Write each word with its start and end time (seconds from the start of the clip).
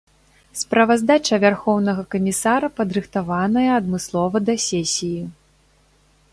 Справаздача 0.61 1.35
вярхоўнага 1.43 2.03
камісара 2.15 2.67
падрыхтаваная 2.79 3.69
адмыслова 3.79 4.37
да 4.47 4.53
сесіі. 4.67 5.21